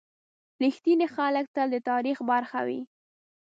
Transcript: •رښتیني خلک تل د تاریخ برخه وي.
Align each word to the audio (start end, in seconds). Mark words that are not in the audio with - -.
•رښتیني 0.63 1.07
خلک 1.15 1.45
تل 1.55 1.67
د 1.73 1.77
تاریخ 1.89 2.17
برخه 2.31 2.59
وي. 2.67 2.81